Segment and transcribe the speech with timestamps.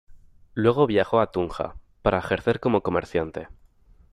[0.55, 3.49] Luego viajó a Tunja para ejercer como comerciante.